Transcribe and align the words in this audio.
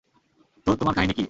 তো, 0.67 0.69
তোমার 0.75 0.93
কাহিনী 0.93 1.13
কী? 1.13 1.19